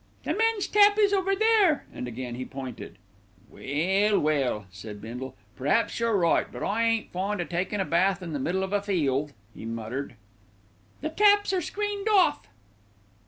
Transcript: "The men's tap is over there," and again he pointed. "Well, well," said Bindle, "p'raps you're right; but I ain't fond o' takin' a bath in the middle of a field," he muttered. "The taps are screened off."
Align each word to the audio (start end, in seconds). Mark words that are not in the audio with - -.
"The 0.23 0.33
men's 0.33 0.65
tap 0.65 0.97
is 0.97 1.13
over 1.13 1.35
there," 1.35 1.85
and 1.93 2.07
again 2.07 2.33
he 2.33 2.43
pointed. 2.43 2.97
"Well, 3.51 4.17
well," 4.19 4.65
said 4.71 4.99
Bindle, 4.99 5.35
"p'raps 5.55 5.99
you're 5.99 6.17
right; 6.17 6.47
but 6.51 6.63
I 6.63 6.83
ain't 6.85 7.11
fond 7.11 7.39
o' 7.39 7.43
takin' 7.43 7.79
a 7.79 7.85
bath 7.85 8.23
in 8.23 8.33
the 8.33 8.39
middle 8.39 8.63
of 8.63 8.73
a 8.73 8.81
field," 8.81 9.33
he 9.53 9.63
muttered. 9.63 10.15
"The 11.01 11.09
taps 11.09 11.53
are 11.53 11.61
screened 11.61 12.09
off." 12.09 12.47